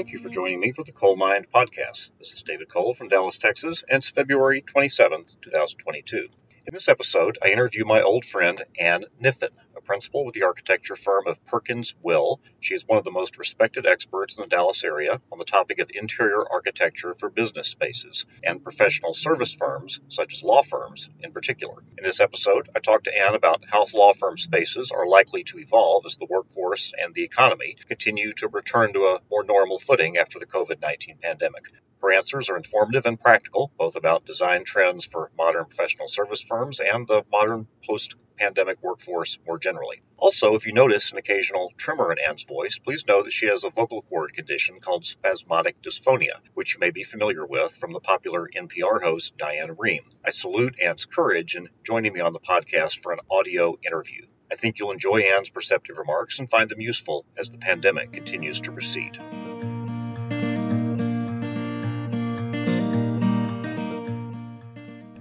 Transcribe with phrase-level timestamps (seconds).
[0.00, 2.12] Thank you for joining me for the Coale Mind podcast.
[2.18, 6.16] This is David Coale from Dallas, Texas, and it's February 27th, 2022.
[6.16, 9.50] In this episode, I interview my old friend Ann Kniffen,
[9.80, 12.38] a principal with the architecture firm of Perkins Will.
[12.60, 15.78] She is one of the most respected experts in the Dallas area on the topic
[15.78, 21.32] of interior architecture for business spaces and professional service firms, such as law firms in
[21.32, 21.82] particular.
[21.96, 25.58] In this episode, I talk to Ann about how law firm spaces are likely to
[25.58, 30.18] evolve as the workforce and the economy continue to return to a more normal footing
[30.18, 31.64] after the COVID 19 pandemic.
[32.02, 36.80] Her answers are informative and practical, both about design trends for modern professional service firms
[36.80, 40.02] and the modern post pandemic workforce more generally.
[40.16, 43.64] Also, if you notice an occasional tremor in Ann's voice, please know that she has
[43.64, 48.00] a vocal cord condition called spasmodic dysphonia, which you may be familiar with from the
[48.00, 50.04] popular NPR host Diane Rehm.
[50.24, 54.26] I salute Ann's courage in joining me on the podcast for an audio interview.
[54.50, 58.62] I think you'll enjoy Ann's perceptive remarks and find them useful as the pandemic continues
[58.62, 59.18] to recede.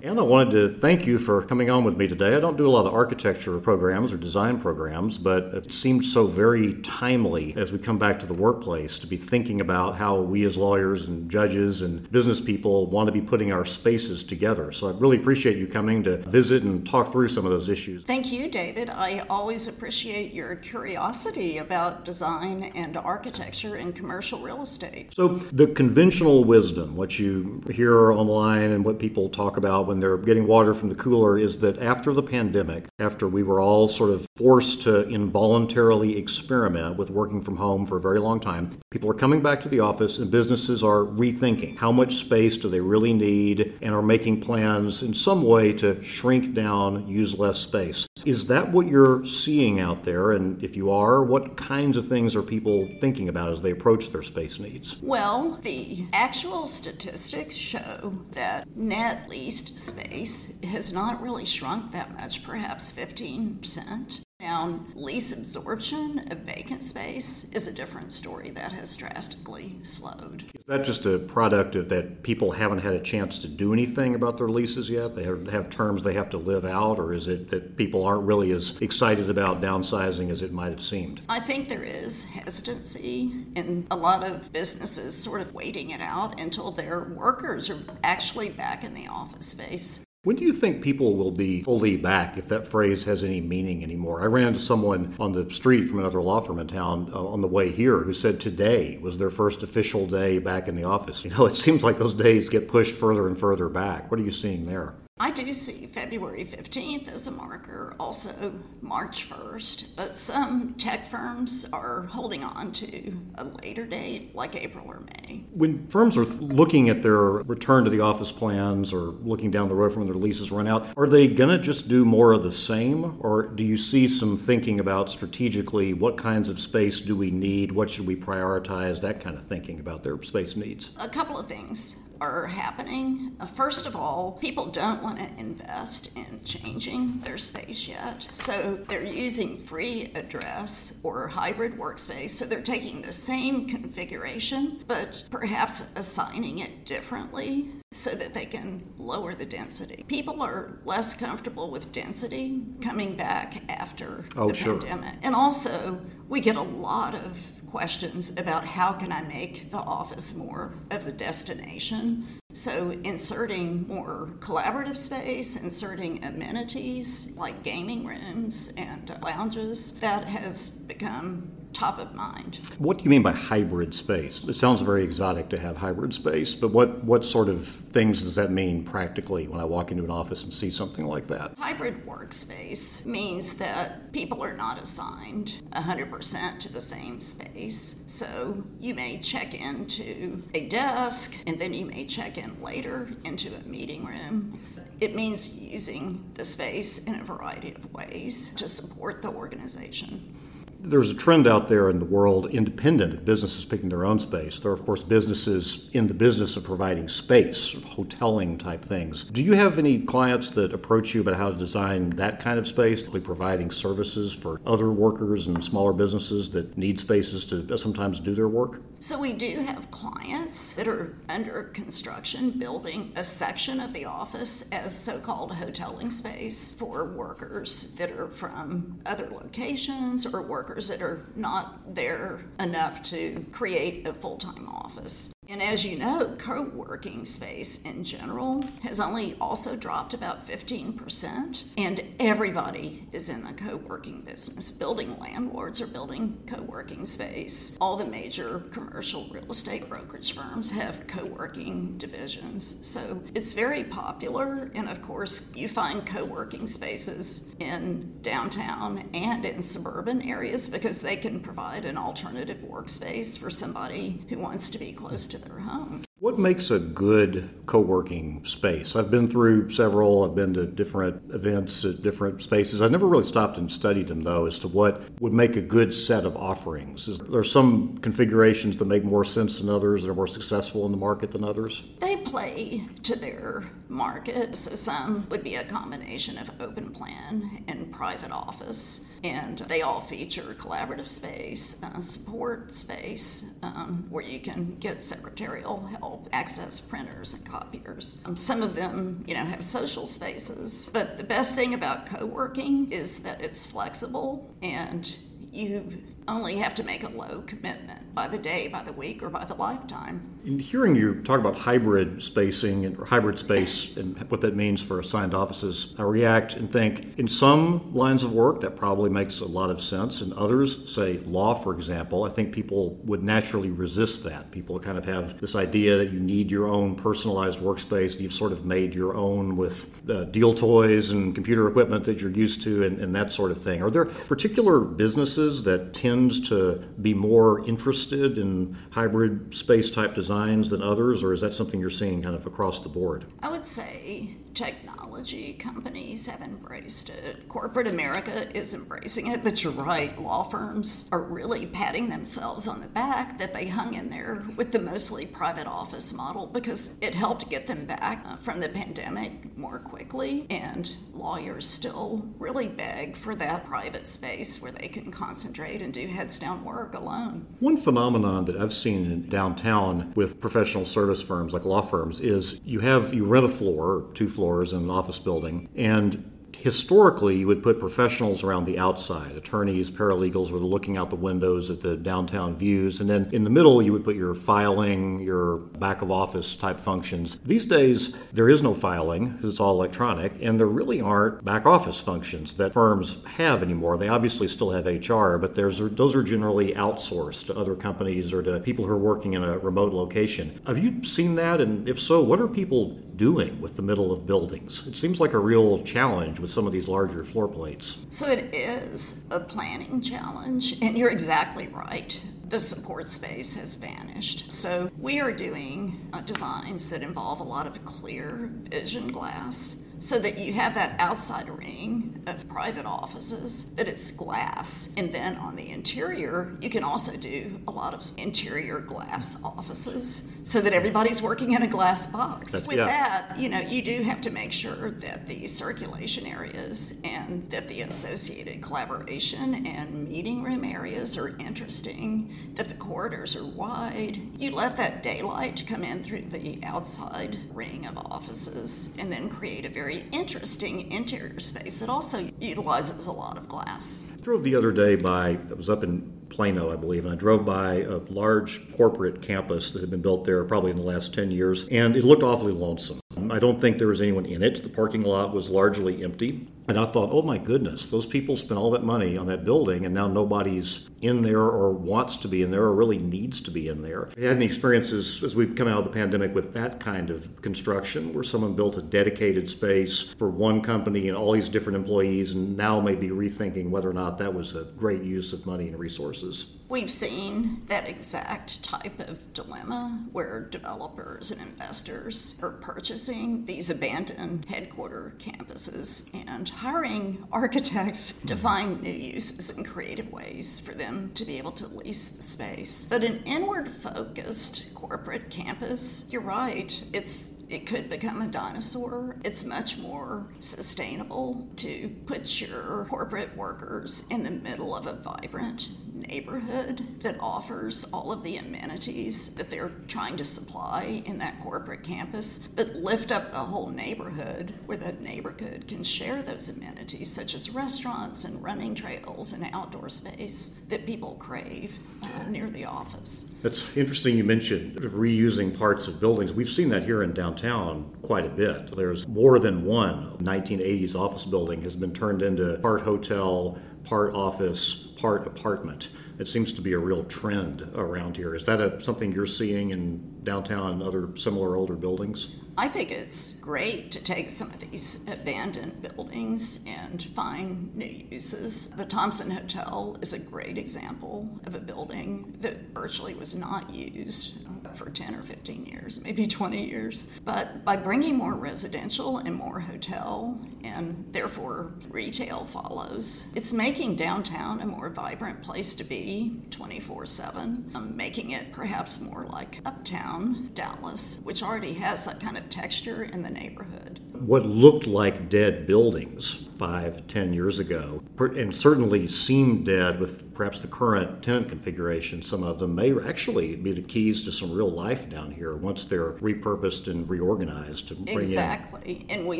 [0.09, 2.29] Anna, I wanted to thank you for coming on with me today.
[2.29, 6.25] I don't do a lot of architecture programs or design programs, but it seemed so
[6.25, 10.45] very timely as we come back to the workplace to be thinking about how we
[10.45, 14.71] as lawyers and judges and business people want to be putting our spaces together.
[14.71, 18.03] So I really appreciate you coming to visit and talk through some of those issues.
[18.03, 18.89] Thank you, David.
[18.89, 25.13] I always appreciate your curiosity about design and architecture in commercial real estate.
[25.13, 30.08] So, the conventional wisdom, what you hear online and what people talk about when they're
[30.17, 34.09] getting water from the cooler is that after the pandemic, after we were all sort
[34.09, 39.09] of forced to involuntarily experiment with working from home for a very long time, people
[39.11, 42.79] are coming back to the office and businesses are rethinking how much space do they
[42.79, 48.07] really need and are making plans in some way to shrink down, use less space.
[48.25, 50.31] Is that what you're seeing out there?
[50.31, 54.09] And if you are, what kinds of things are people thinking about as they approach
[54.11, 54.99] their space needs?
[55.03, 62.43] Well, the actual statistics show that net leased space has not really shrunk that much,
[62.43, 64.21] perhaps 15%.
[64.41, 70.45] Now, lease absorption of vacant space is a different story that has drastically slowed.
[70.55, 74.15] Is that just a product of that people haven't had a chance to do anything
[74.15, 75.13] about their leases yet?
[75.13, 78.51] They have terms they have to live out, or is it that people aren't really
[78.51, 81.19] as excited about downsizing as it might have seemed?
[81.27, 86.39] I think there is hesitancy in a lot of businesses sort of waiting it out
[86.39, 90.01] until their workers are actually back in the office space.
[90.23, 93.83] When do you think people will be fully back, if that phrase has any meaning
[93.83, 94.21] anymore?
[94.21, 97.39] I ran into someone on the street from another law firm in town uh, on
[97.39, 101.23] the way here who said today was their first official day back in the office.
[101.23, 104.11] You know, it seems like those days get pushed further and further back.
[104.11, 104.93] What are you seeing there?
[105.21, 111.67] I do see February 15th as a marker, also March 1st, but some tech firms
[111.73, 115.43] are holding on to a later date like April or May.
[115.51, 119.75] When firms are looking at their return to the office plans or looking down the
[119.75, 122.43] road from when their leases run out, are they going to just do more of
[122.43, 123.17] the same?
[123.19, 127.73] Or do you see some thinking about strategically what kinds of space do we need?
[127.73, 129.01] What should we prioritize?
[129.01, 130.91] That kind of thinking about their space needs?
[131.01, 133.35] A couple of things are happening.
[133.39, 138.21] Uh, first of all, people don't want to invest in changing their space yet.
[138.31, 142.31] So they're using free address or hybrid workspace.
[142.31, 148.83] So they're taking the same configuration, but perhaps assigning it differently so that they can
[148.97, 150.03] lower the density.
[150.07, 154.79] People are less comfortable with density coming back after oh, the sure.
[154.79, 155.15] pandemic.
[155.23, 157.37] And also, we get a lot of
[157.69, 162.27] questions about how can I make the office more of a destination.
[162.51, 171.51] So, inserting more collaborative space, inserting amenities like gaming rooms and lounges, that has become
[171.73, 172.59] top of mind.
[172.77, 174.43] What do you mean by hybrid space?
[174.43, 178.35] It sounds very exotic to have hybrid space, but what, what sort of things does
[178.35, 181.53] that mean practically when I walk into an office and see something like that?
[181.57, 188.01] Hybrid workspace means that people are not assigned 100% to the same space.
[188.07, 193.53] So you may check into a desk and then you may check in later into
[193.55, 194.59] a meeting room.
[194.99, 200.35] It means using the space in a variety of ways to support the organization
[200.81, 204.59] there's a trend out there in the world, independent of businesses picking their own space.
[204.59, 209.23] There are, of course, businesses in the business of providing space, hoteling type things.
[209.25, 212.67] Do you have any clients that approach you about how to design that kind of
[212.67, 218.19] space, be providing services for other workers and smaller businesses that need spaces to sometimes
[218.19, 218.81] do their work?
[219.01, 224.69] So, we do have clients that are under construction building a section of the office
[224.71, 230.87] as so called hoteling space for workers that are from other locations or work workers
[230.87, 235.33] that are not there enough to create a full time office.
[235.49, 241.63] And as you know, co working space in general has only also dropped about 15%.
[241.75, 244.69] And everybody is in the co working business.
[244.69, 247.75] Building landlords are building co working space.
[247.81, 252.87] All the major commercial real estate brokerage firms have co working divisions.
[252.87, 254.69] So it's very popular.
[254.75, 261.01] And of course, you find co working spaces in downtown and in suburban areas because
[261.01, 265.59] they can provide an alternative workspace for somebody who wants to be close to their
[265.59, 266.03] home.
[266.21, 268.97] What makes a good co working space?
[268.97, 272.81] I've been through several, I've been to different events at different spaces.
[272.81, 275.93] I've never really stopped and studied them, though, as to what would make a good
[275.93, 277.07] set of offerings.
[277.07, 280.91] Is there some configurations that make more sense than others, that are more successful in
[280.91, 281.87] the market than others?
[282.01, 284.57] They play to their market.
[284.57, 290.01] So some would be a combination of open plan and private office and they all
[290.01, 297.33] feature collaborative space, uh, support space, um, where you can get secretarial help, access printers
[297.33, 298.21] and copiers.
[298.25, 302.91] Um, some of them, you know, have social spaces, but the best thing about co-working
[302.91, 305.15] is that it's flexible and
[305.51, 309.29] you only have to make a low commitment by the day, by the week, or
[309.29, 310.39] by the lifetime.
[310.45, 314.99] In hearing you talk about hybrid spacing and hybrid space and what that means for
[314.99, 319.45] assigned offices, I react and think in some lines of work that probably makes a
[319.45, 320.21] lot of sense.
[320.21, 324.51] In others, say law, for example, I think people would naturally resist that.
[324.51, 328.19] People kind of have this idea that you need your own personalized workspace.
[328.19, 332.31] You've sort of made your own with uh, deal toys and computer equipment that you're
[332.31, 333.81] used to and, and that sort of thing.
[333.81, 340.13] Are there particular businesses that tend tends to be more interested in hybrid space type
[340.13, 343.23] designs than others, or is that something you're seeing kind of across the board?
[343.41, 347.47] I would say technology companies have embraced it.
[347.47, 352.81] Corporate America is embracing it, but you're right, law firms are really patting themselves on
[352.81, 357.15] the back that they hung in there with the mostly private office model because it
[357.15, 360.45] helped get them back uh, from the pandemic more quickly.
[360.49, 366.07] And lawyers still really beg for that private space where they can concentrate and do
[366.09, 367.45] heads down work alone.
[367.59, 372.59] One phenomenon that I've seen in downtown with professional service firms like law firms is
[372.63, 377.47] you have you rent a floor, two floors in an office building, and historically you
[377.47, 381.95] would put professionals around the outside attorneys paralegals were looking out the windows at the
[381.95, 386.11] downtown views and then in the middle you would put your filing your back of
[386.11, 387.39] office type functions.
[387.39, 391.65] These days there is no filing because it's all electronic and there really aren't back
[391.65, 393.97] office functions that firms have anymore.
[393.97, 398.43] They obviously still have hr but there's those are generally outsourced to other companies or
[398.43, 400.59] to people who are working in a remote location.
[400.65, 401.61] Have you seen that?
[401.61, 405.33] And if so what are people doing with the middle of buildings it seems like
[405.33, 408.05] a real challenge with some of these larger floor plates.
[408.09, 412.19] So it is a planning challenge, and you're exactly right.
[412.47, 414.51] The support space has vanished.
[414.51, 420.17] So we are doing uh, designs that involve a lot of clear vision glass so
[420.19, 424.93] that you have that outside ring of private offices, but it's glass.
[424.97, 430.31] And then on the interior, you can also do a lot of interior glass offices
[430.45, 432.53] so that everybody's working in a glass box.
[432.53, 432.85] That's, With yeah.
[432.85, 437.67] that, you know, you do have to make sure that the circulation areas and that
[437.67, 444.19] the associated collaboration and meeting room areas are interesting, that the corridors are wide.
[444.37, 449.65] You let that daylight come in through the outside ring of offices and then create
[449.65, 451.81] a very very interesting interior space.
[451.81, 454.07] It also utilizes a lot of glass.
[454.13, 457.17] I drove the other day by, I was up in Plano, I believe, and I
[457.17, 461.11] drove by a large corporate campus that had been built there probably in the last
[461.15, 462.99] 10 years, and it looked awfully lonesome.
[463.31, 464.61] I don't think there was anyone in it.
[464.61, 466.47] The parking lot was largely empty.
[466.69, 469.85] And I thought, oh my goodness, those people spent all that money on that building
[469.85, 473.49] and now nobody's in there or wants to be in there or really needs to
[473.49, 474.09] be in there.
[474.15, 477.41] You had any experiences as we've come out of the pandemic with that kind of
[477.41, 482.33] construction where someone built a dedicated space for one company and all these different employees
[482.33, 485.69] and now may be rethinking whether or not that was a great use of money
[485.69, 486.57] and resources?
[486.69, 494.45] We've seen that exact type of dilemma where developers and investors are purchasing these abandoned
[494.45, 501.23] headquarter campuses and hiring architects to find new uses and creative ways for them to
[501.23, 502.83] be able to lease the space.
[502.83, 509.15] But an inward focused corporate campus, you're right, it's it could become a dinosaur.
[509.23, 515.69] It's much more sustainable to put your corporate workers in the middle of a vibrant
[516.07, 521.83] neighborhood that offers all of the amenities that they're trying to supply in that corporate
[521.83, 527.35] campus, but lift up the whole neighborhood where that neighborhood can share those amenities, such
[527.35, 533.33] as restaurants and running trails and outdoor space that people crave uh, near the office.
[533.41, 536.33] That's interesting you mentioned reusing parts of buildings.
[536.33, 538.75] We've seen that here in downtown quite a bit.
[538.75, 543.57] There's more than one 1980s office building has been turned into part hotel,
[543.89, 545.89] part office, part apartment.
[546.19, 548.35] It seems to be a real trend around here.
[548.35, 552.35] Is that a, something you're seeing in downtown and other similar older buildings?
[552.55, 558.71] I think it's great to take some of these abandoned buildings and find new uses.
[558.71, 564.45] The Thompson Hotel is a great example of a building that virtually was not used
[564.79, 567.09] for 10 or 15 years, maybe 20 years.
[567.25, 574.61] But by bringing more residential and more hotel, and therefore retail follows, it's making downtown
[574.61, 580.49] a more vibrant place to be 24 7, um, making it perhaps more like uptown
[580.53, 583.98] Dallas, which already has that kind of texture in the neighborhood.
[584.19, 590.59] What looked like dead buildings five, ten years ago, and certainly seemed dead with perhaps
[590.59, 594.69] the current tenant configuration, some of them may actually be the keys to some real
[594.69, 599.05] life down here once they're repurposed and reorganized to bring exactly.
[599.07, 599.19] In.
[599.19, 599.39] And we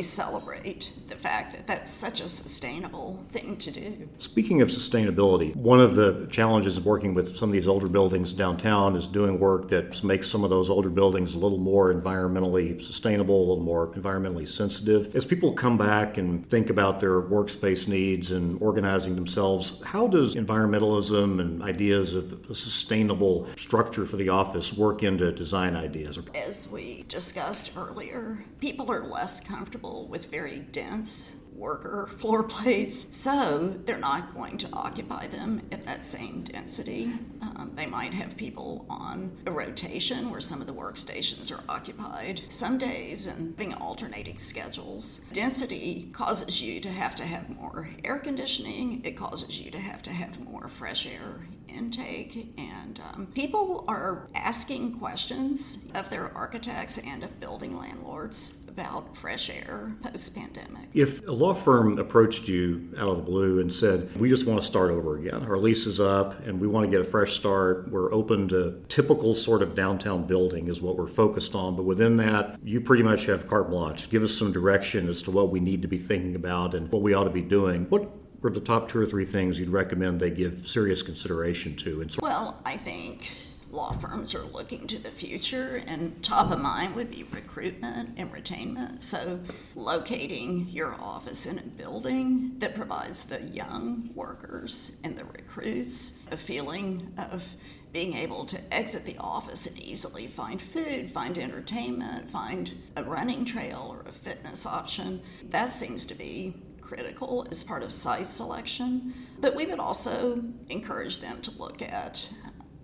[0.00, 4.08] celebrate the fact that that's such a sustainable thing to do.
[4.18, 8.32] Speaking of sustainability, one of the challenges of working with some of these older buildings
[8.32, 12.80] downtown is doing work that makes some of those older buildings a little more environmentally
[12.82, 14.69] sustainable, a little more environmentally sensitive.
[14.70, 20.36] As people come back and think about their workspace needs and organizing themselves, how does
[20.36, 26.18] environmentalism and ideas of a sustainable structure for the office work into design ideas?
[26.34, 33.76] As we discussed earlier, people are less comfortable with very dense worker floor plates, so
[33.84, 37.12] they're not going to occupy them at that same density.
[37.42, 42.40] Um, they might have people on a rotation where some of the workstations are occupied
[42.48, 45.24] some days and being alternating schedules.
[45.32, 50.02] Density causes you to have to have more air conditioning, it causes you to have
[50.02, 51.46] to have more fresh air
[51.76, 59.16] intake, and um, people are asking questions of their architects and of building landlords about
[59.16, 60.88] fresh air post pandemic.
[60.94, 64.60] If a law firm approached you out of the blue and said, We just want
[64.60, 67.34] to start over again, our lease is up and we want to get a fresh
[67.34, 71.76] start, we're open to typical sort of downtown building, is what we're focused on.
[71.76, 74.08] But within that, you pretty much have carte blanche.
[74.08, 77.02] Give us some direction as to what we need to be thinking about and what
[77.02, 77.86] we ought to be doing.
[77.90, 78.08] What
[78.42, 82.00] are the top two or three things you'd recommend they give serious consideration to?
[82.00, 83.30] And so- well, I think
[83.70, 88.32] law firms are looking to the future, and top of mind would be recruitment and
[88.32, 89.00] retainment.
[89.00, 89.40] So,
[89.76, 96.36] locating your office in a building that provides the young workers and the recruits a
[96.36, 97.54] feeling of
[97.92, 103.44] being able to exit the office and easily find food, find entertainment, find a running
[103.44, 105.20] trail or a fitness option.
[105.48, 106.54] That seems to be
[106.90, 109.14] critical as part of site selection.
[109.38, 112.28] But we would also encourage them to look at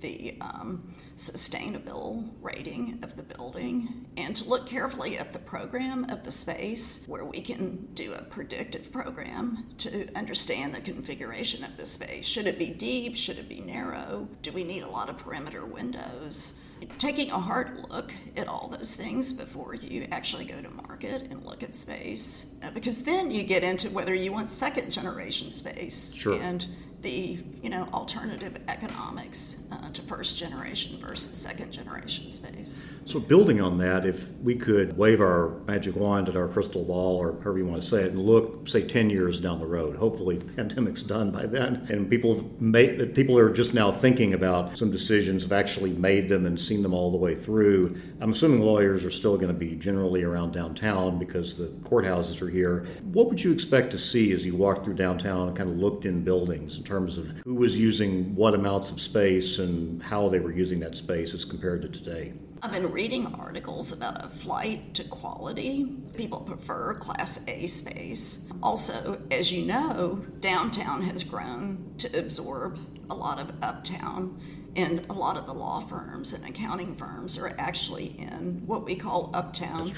[0.01, 6.23] the um, sustainable rating of the building and to look carefully at the program of
[6.25, 11.87] the space where we can do a predictive program to understand the configuration of the
[11.87, 12.27] space.
[12.27, 13.17] Should it be deep?
[13.17, 14.29] Should it be narrow?
[14.43, 16.61] Do we need a lot of perimeter windows?
[16.99, 21.43] Taking a hard look at all those things before you actually go to market and
[21.43, 26.13] look at space, uh, because then you get into whether you want second generation space.
[26.15, 26.39] Sure.
[26.39, 26.67] And
[27.07, 32.93] the you know alternative economics uh, to first generation versus second generation space.
[33.07, 37.17] So building on that, if we could wave our magic wand at our crystal ball,
[37.17, 39.97] or however you want to say it, and look, say, ten years down the road,
[39.97, 44.77] hopefully the pandemic's done by then, and people made, people are just now thinking about
[44.77, 48.01] some decisions, have actually made them and seen them all the way through.
[48.21, 52.51] I'm assuming lawyers are still going to be generally around downtown because the courthouses are
[52.51, 52.87] here.
[53.13, 56.05] What would you expect to see as you walk through downtown and kind of looked
[56.05, 60.31] in buildings in terms terms of who was using what amounts of space and how
[60.31, 62.33] they were using that space as compared to today.
[62.63, 65.99] I've been reading articles about a flight to quality.
[66.15, 68.49] People prefer Class A space.
[68.63, 72.79] Also, as you know, downtown has grown to absorb
[73.11, 74.41] a lot of uptown
[74.77, 78.95] and a lot of the law firms and accounting firms are actually in what we
[78.95, 79.89] call uptown,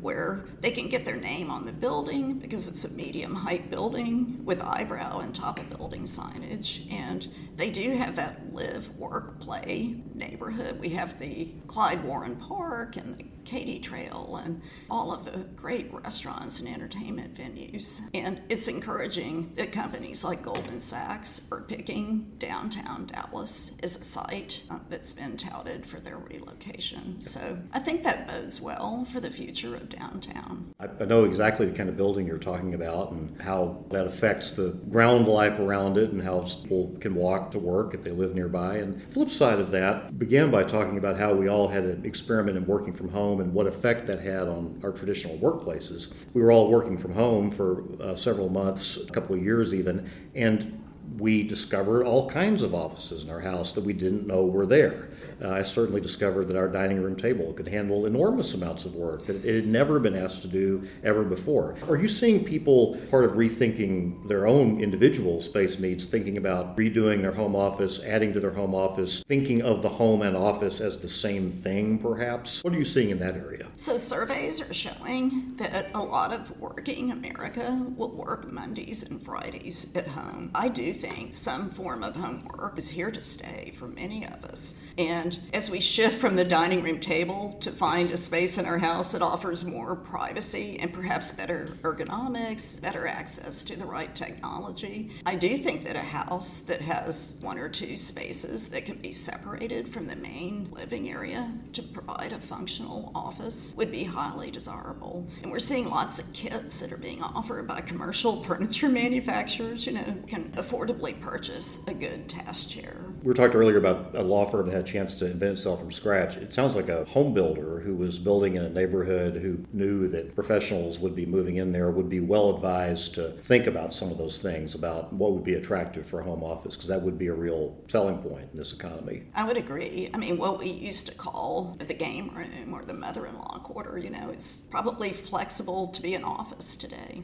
[0.00, 4.44] where they can get their name on the building because it's a medium height building
[4.44, 6.92] with eyebrow and top of building signage.
[6.92, 7.26] And
[7.56, 10.78] they do have that live, work, play neighborhood.
[10.78, 15.90] We have the Clyde Warren Park and the Katy Trail and all of the great
[15.92, 18.02] restaurants and entertainment venues.
[18.12, 24.62] And it's encouraging that companies like Goldman Sachs are picking downtown Dallas as a site
[24.70, 27.20] uh, that's been touted for their relocation.
[27.20, 30.74] So I think that bodes well for the future of downtown.
[30.80, 34.70] I know exactly the kind of building you're talking about and how that affects the
[34.90, 38.76] ground life around it and how people can walk to work if they live nearby.
[38.76, 42.56] And flip side of that began by talking about how we all had an experiment
[42.56, 46.14] in working from home and what effect that had on our traditional workplaces.
[46.34, 50.10] We were all working from home for uh, several months, a couple of years even,
[50.34, 50.82] and
[51.18, 55.08] we discovered all kinds of offices in our house that we didn't know were there
[55.42, 59.26] uh, I certainly discovered that our dining room table could handle enormous amounts of work
[59.26, 61.76] that it had never been asked to do ever before.
[61.88, 67.20] Are you seeing people part of rethinking their own individual space needs, thinking about redoing
[67.20, 70.98] their home office, adding to their home office, thinking of the home and office as
[70.98, 72.64] the same thing, perhaps?
[72.64, 73.66] What are you seeing in that area?
[73.76, 79.94] So, surveys are showing that a lot of working America will work Mondays and Fridays
[79.94, 80.50] at home.
[80.54, 84.80] I do think some form of homework is here to stay for many of us.
[84.98, 88.78] And as we shift from the dining room table to find a space in our
[88.78, 95.12] house that offers more privacy and perhaps better ergonomics, better access to the right technology,
[95.26, 99.12] I do think that a house that has one or two spaces that can be
[99.12, 105.26] separated from the main living area to provide a functional office would be highly desirable.
[105.42, 109.92] And we're seeing lots of kits that are being offered by commercial furniture manufacturers, you
[109.92, 110.52] know, can
[110.86, 112.96] affordably purchase a good task chair.
[113.22, 115.90] We talked earlier about a law firm that had a chance to invent itself from
[115.90, 116.36] scratch.
[116.36, 120.34] It sounds like a home builder who was building in a neighborhood who knew that
[120.34, 124.18] professionals would be moving in there would be well advised to think about some of
[124.18, 127.26] those things about what would be attractive for a home office because that would be
[127.26, 129.22] a real selling point in this economy.
[129.34, 130.10] I would agree.
[130.14, 133.58] I mean, what we used to call the game room or the mother in law
[133.62, 137.22] quarter, you know, it's probably flexible to be an office today.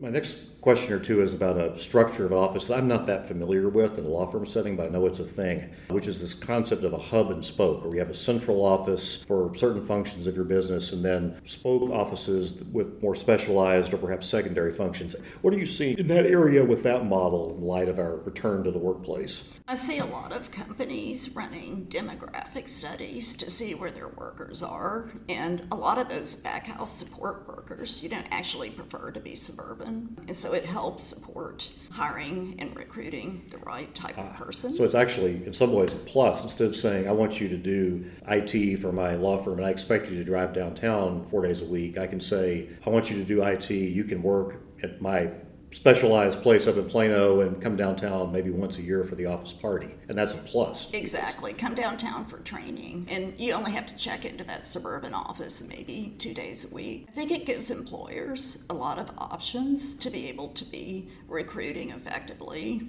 [0.00, 3.26] My next question or two is about a structure of office that I'm not that
[3.26, 6.20] familiar with in a law firm setting, but I know it's a thing, which is
[6.20, 9.84] this concept of a hub and spoke, where you have a central office for certain
[9.84, 15.16] functions of your business and then spoke offices with more specialized or perhaps secondary functions.
[15.42, 18.62] What are you seeing in that area with that model in light of our return
[18.64, 19.48] to the workplace?
[19.66, 25.10] I see a lot of companies running demographic studies to see where their workers are,
[25.28, 29.34] and a lot of those back house support workers, you don't actually prefer to be
[29.34, 34.72] suburban, and so it helps support hiring and recruiting the right type of ah, person.
[34.72, 36.42] So it's actually, in some ways, a plus.
[36.42, 39.70] Instead of saying, I want you to do IT for my law firm and I
[39.70, 43.16] expect you to drive downtown four days a week, I can say, I want you
[43.16, 45.30] to do IT, you can work at my
[45.70, 49.52] specialized place up in Plano and come downtown maybe once a year for the office
[49.52, 49.94] party.
[50.08, 50.90] And that's a plus.
[50.92, 51.52] Exactly.
[51.52, 53.06] Come downtown for training.
[53.10, 57.06] And you only have to check into that suburban office maybe two days a week.
[57.08, 61.90] I think it gives employers a lot of options to be able to be recruiting
[61.90, 62.88] effectively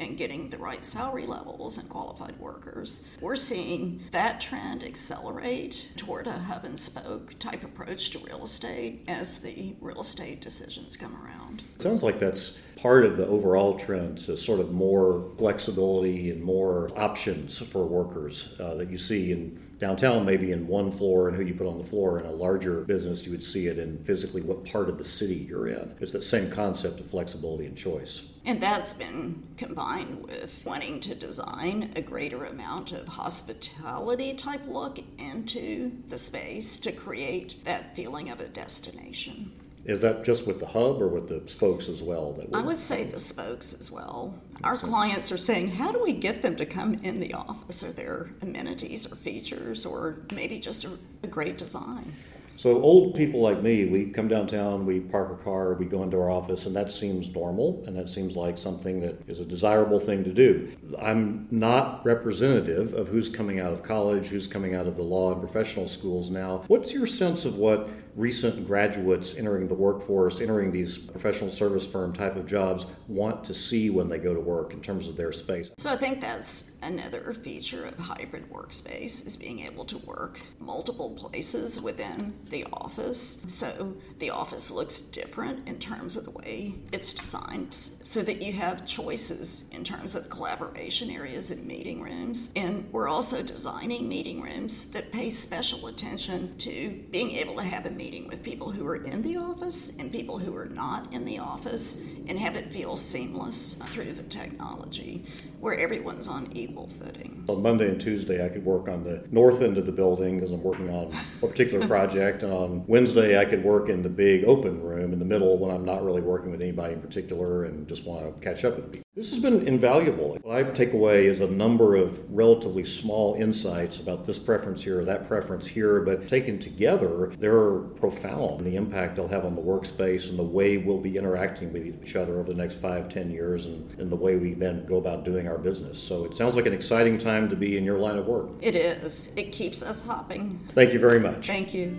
[0.00, 3.06] and getting the right salary levels and qualified workers.
[3.20, 9.04] We're seeing that trend accelerate toward a hub and spoke type approach to real estate
[9.06, 11.62] as the real estate decisions come around.
[11.74, 16.42] It sounds like that's part of the overall trend to sort of more flexibility and
[16.42, 21.36] more options for workers uh, that you see in downtown maybe in one floor and
[21.36, 23.98] who you put on the floor in a larger business you would see it in
[24.04, 25.94] physically what part of the city you're in.
[26.00, 28.32] It's that same concept of flexibility and choice.
[28.44, 34.98] And that's been combined with wanting to design a greater amount of hospitality type look
[35.18, 39.52] into the space to create that feeling of a destination
[39.90, 42.32] is that just with the hub or with the spokes as well?
[42.32, 44.40] That I would say the spokes as well.
[44.62, 44.88] Our sense.
[44.88, 47.82] clients are saying, how do we get them to come in the office?
[47.82, 52.14] Are there amenities or features or maybe just a, a great design?
[52.60, 56.18] So old people like me, we come downtown, we park a car, we go into
[56.18, 59.98] our office, and that seems normal, and that seems like something that is a desirable
[59.98, 60.70] thing to do.
[61.00, 65.32] I'm not representative of who's coming out of college, who's coming out of the law
[65.32, 66.64] and professional schools now.
[66.66, 72.12] What's your sense of what recent graduates entering the workforce, entering these professional service firm
[72.12, 75.32] type of jobs, want to see when they go to work in terms of their
[75.32, 75.70] space.
[75.78, 81.10] So I think that's another feature of hybrid workspace is being able to work multiple
[81.10, 83.44] places within the office.
[83.48, 88.52] So the office looks different in terms of the way it's designed so that you
[88.52, 92.52] have choices in terms of collaboration areas and meeting rooms.
[92.56, 97.86] And we're also designing meeting rooms that pay special attention to being able to have
[97.86, 101.22] a meeting with people who are in the office and people who are not in
[101.26, 105.22] the office and have it feel seamless through the technology
[105.60, 107.44] where everyone's on equal footing.
[107.50, 110.50] On Monday and Tuesday, I could work on the north end of the building because
[110.50, 112.42] I'm working on a particular project.
[112.42, 115.70] And on Wednesday, I could work in the big open room in the middle when
[115.70, 118.92] I'm not really working with anybody in particular and just want to catch up with
[118.92, 119.09] people.
[119.16, 120.38] This has been invaluable.
[120.40, 125.00] What I take away is a number of relatively small insights about this preference here
[125.00, 128.64] or that preference here, but taken together, they're profound.
[128.64, 132.14] The impact they'll have on the workspace and the way we'll be interacting with each
[132.14, 135.24] other over the next five, ten years, and, and the way we then go about
[135.24, 136.00] doing our business.
[136.00, 138.48] So it sounds like an exciting time to be in your line of work.
[138.62, 139.32] It is.
[139.34, 140.66] It keeps us hopping.
[140.74, 141.48] Thank you very much.
[141.48, 141.96] Thank you.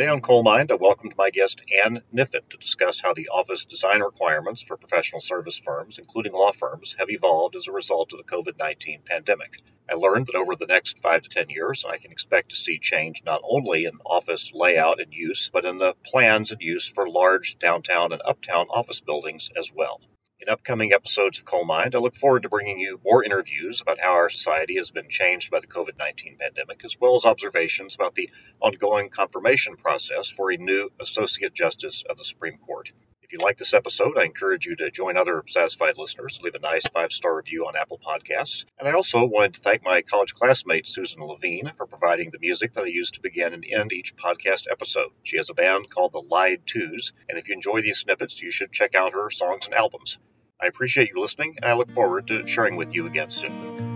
[0.00, 3.66] Today on Coale Mind, I welcomed my guest Ann Kniffen to discuss how the office
[3.66, 8.16] design requirements for professional service firms, including law firms, have evolved as a result of
[8.16, 9.58] the COVID 19 pandemic.
[9.90, 12.78] I learned that over the next five to ten years, I can expect to see
[12.78, 17.06] change not only in office layout and use, but in the plans and use for
[17.06, 20.00] large downtown and uptown office buildings as well.
[20.42, 24.00] In upcoming episodes of Coale Mind, I look forward to bringing you more interviews about
[24.00, 27.94] how our society has been changed by the COVID 19 pandemic, as well as observations
[27.94, 32.90] about the ongoing confirmation process for a new Associate Justice of the Supreme Court.
[33.30, 36.40] If you like this episode, I encourage you to join other satisfied listeners.
[36.42, 38.64] Leave a nice five star review on Apple Podcasts.
[38.76, 42.74] And I also wanted to thank my college classmate, Susan Levine, for providing the music
[42.74, 45.12] that I use to begin and end each podcast episode.
[45.22, 48.50] She has a band called the Lied Twos, and if you enjoy these snippets, you
[48.50, 50.18] should check out her songs and albums.
[50.60, 53.89] I appreciate you listening, and I look forward to sharing with you again soon.